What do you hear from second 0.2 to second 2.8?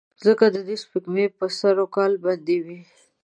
ځکه دده سپېږمې به سر وکال بندې وې.